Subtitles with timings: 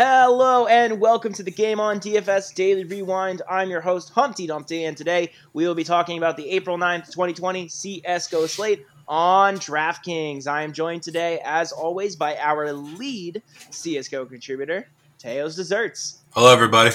[0.00, 3.42] Hello and welcome to the Game on DFS Daily Rewind.
[3.50, 7.06] I'm your host, Humpty Dumpty, and today we will be talking about the April 9th,
[7.06, 10.46] 2020 CSGO slate on DraftKings.
[10.46, 13.42] I am joined today, as always, by our lead
[13.72, 14.86] CSGO contributor,
[15.18, 16.20] Teo's Desserts.
[16.30, 16.94] Hello, everybody.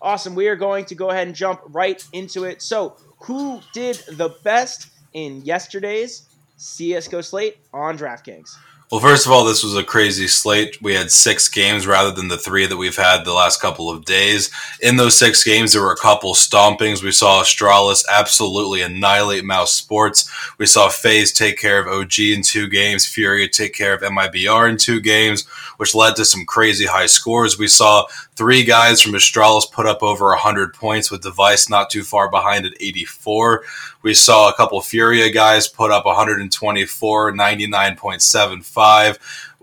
[0.00, 0.36] Awesome.
[0.36, 2.62] We are going to go ahead and jump right into it.
[2.62, 8.54] So, who did the best in yesterday's CSGO slate on DraftKings?
[8.92, 10.76] Well, first of all, this was a crazy slate.
[10.82, 14.04] We had six games rather than the three that we've had the last couple of
[14.04, 14.50] days.
[14.82, 17.02] In those six games, there were a couple stompings.
[17.02, 20.28] We saw Astralis absolutely annihilate mousesports.
[20.58, 24.68] We saw FaZe take care of OG in two games, Furia take care of MIBR
[24.68, 25.46] in two games,
[25.78, 27.58] which led to some crazy high scores.
[27.58, 28.04] We saw
[28.36, 32.66] three guys from Astralis put up over 100 points with dev1ce not too far behind
[32.66, 33.64] at 84.
[34.02, 38.81] We saw a couple Furia guys put up 124, 99.75.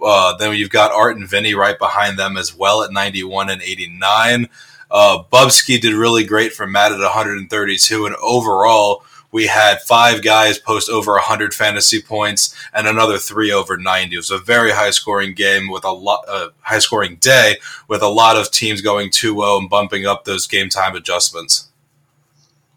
[0.01, 3.61] Uh, then you've got Art and VINI right behind them as well at 91 and
[3.61, 4.47] 89.
[4.91, 10.57] Uh, Bubzkji did really great for Matt at 132, and overall, we had five guys
[10.57, 14.15] post over 100 fantasy points and another three over 90.
[14.15, 18.01] It was a very high scoring game with a lot, uh, high scoring day with
[18.01, 21.67] a lot of teams going 2 0 and bumping up those game time adjustments.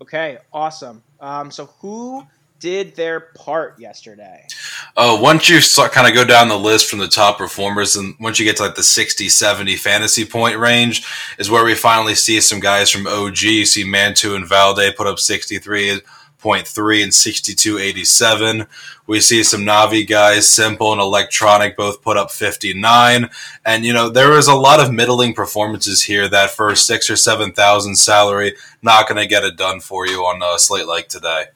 [0.03, 1.03] Okay, awesome.
[1.21, 2.27] Um, so who
[2.59, 4.47] did their part yesterday?
[4.95, 5.59] Uh, once you
[5.91, 8.63] kind of go down the list from the top performers, and once you get to
[8.63, 11.07] like the 60, 70 fantasy point range,
[11.39, 13.41] is where we finally see some guys from OG.
[13.43, 18.67] You see Mantuu and Valde put up 63.3 and 6287.
[19.07, 23.31] We see some Navi guys, s1mple and Electronic, both put up 59.
[23.65, 27.17] And, you know, there was a lot of middling performances here that for six or
[27.17, 31.47] 7,000 salary, not going to get it done for you on a slate like today.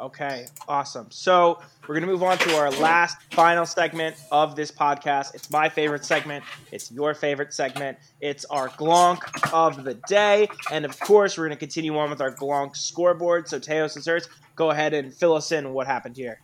[0.00, 1.08] Okay, awesome.
[1.10, 5.34] So we're going to move on to our last final segment of this podcast.
[5.34, 6.44] It's my favorite segment.
[6.70, 7.98] It's your favorite segment.
[8.20, 9.20] It's our Glonk
[9.52, 10.48] of the day.
[10.70, 13.48] And of course, we're going to continue on with our Glonk scoreboard.
[13.48, 16.40] So, Teos Desserts, go ahead and fill us in what happened here.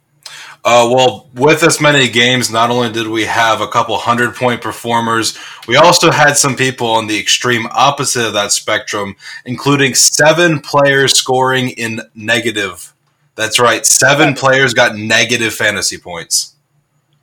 [0.65, 4.63] Uh, well, with this many games, not only did we have a couple hundred point
[4.63, 9.15] performers, we also had some people on the extreme opposite of that spectrum,
[9.45, 12.94] including seven players scoring in negative
[13.35, 13.85] that's right.
[13.85, 16.55] Seven players got negative fantasy points.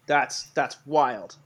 [0.07, 1.38] That's that's wild.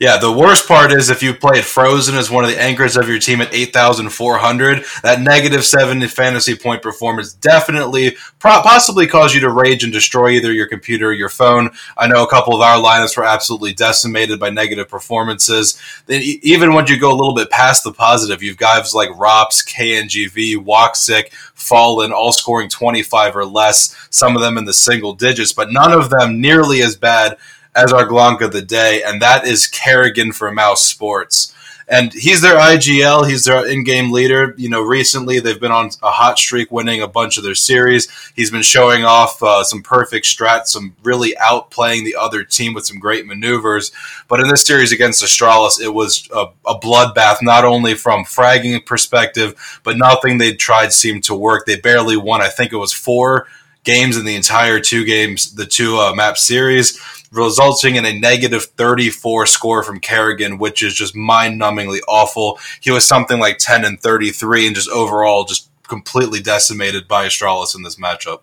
[0.00, 3.08] Yeah, the worst part is if you played Frozen as one of the anchors of
[3.08, 9.50] your team at 8,400, that negative seven fantasy point performance definitely, possibly cause you to
[9.50, 11.70] rage and destroy either your computer or your phone.
[11.96, 15.80] I know a couple of our lineups were absolutely decimated by negative performances.
[16.06, 19.64] Then, even when you go a little bit past the positive, you've guys like ropz,
[19.64, 25.52] KNGV, woxic, Fallen, all scoring 25 or less, some of them in the single digits,
[25.52, 27.36] but none of them nearly as bad
[27.74, 31.52] as our Glonk of the day, and that is karrigan for mousesports.
[31.86, 33.28] And he's their IGL.
[33.28, 34.54] He's their in-game leader.
[34.56, 38.08] You know, recently they've been on a hot streak, winning a bunch of their series.
[38.34, 42.86] He's been showing off uh, some perfect strats, some really outplaying the other team with
[42.86, 43.92] some great maneuvers.
[44.28, 48.84] But in this series against Astralis, it was a, a bloodbath, not only from fragging
[48.86, 51.66] perspective, but nothing they tried seemed to work.
[51.66, 52.40] They barely won.
[52.40, 53.46] I think it was four
[53.84, 57.00] games in the entire two games, the two uh, map series
[57.34, 62.58] resulting in a negative 34 score from karrigan, which is just mind numbingly awful.
[62.80, 67.74] He was something like 10 and 33 and just overall just completely decimated by Astralis
[67.74, 68.42] in this matchup.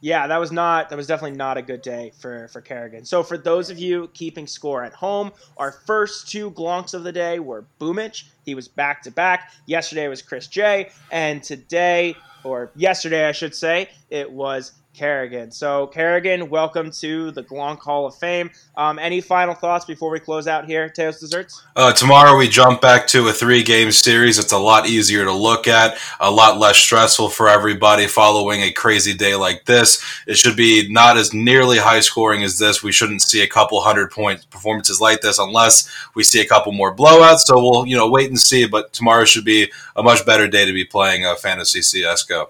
[0.00, 3.06] Yeah, that was not that was definitely not a good day for for karrigan.
[3.06, 7.12] So for those of you keeping score at home, our first two glonks of the
[7.12, 8.24] day were Boomich.
[8.44, 9.52] He was back to back.
[9.66, 15.52] Yesterday was chrisJ, and today or yesterday I should say, it was karrigan.
[15.52, 18.50] So, karrigan, welcome to the Glonk Hall of Fame.
[18.76, 21.64] Um, any final thoughts before we close out here, Teos Desserts?
[21.74, 24.38] Uh, tomorrow we jump back to a three game series.
[24.38, 28.72] It's a lot easier to look at, a lot less stressful for everybody following a
[28.72, 30.02] crazy day like this.
[30.26, 32.82] It should be not as nearly high scoring as this.
[32.82, 36.72] We shouldn't see a couple hundred point performances like this unless we see a couple
[36.72, 37.40] more blowouts.
[37.40, 38.66] So, we'll you know wait and see.
[38.66, 42.48] But tomorrow should be a much better day to be playing a fantasy CSGO.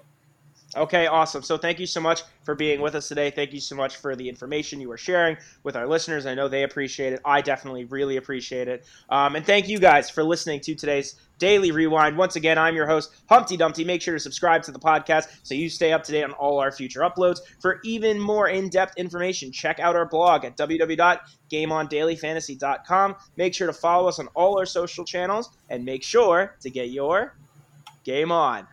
[0.75, 1.43] Okay, awesome.
[1.43, 3.31] So thank you so much for being with us today.
[3.31, 6.25] Thank you so much for the information you are sharing with our listeners.
[6.25, 7.21] I know they appreciate it.
[7.27, 8.87] I definitely really appreciate it.
[9.11, 12.17] Um, and thank you guys for listening to today's Daily Rewind.
[12.17, 13.85] Once again, I'm your host, Humpty Dumpty.
[13.85, 16.59] Make sure to subscribe to the podcast so you stay up to date on all
[16.59, 17.41] our future uploads.
[17.61, 23.17] For even more in depth information, check out our blog at www.gameondailyfantasy.com.
[23.37, 26.89] Make sure to follow us on all our social channels and make sure to get
[26.89, 27.37] your
[28.05, 28.67] game on.